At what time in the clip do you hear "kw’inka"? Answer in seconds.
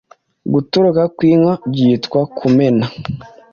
1.15-1.53